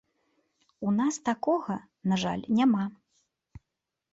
[0.87, 1.75] У нас такога,
[2.13, 2.83] на жаль, няма.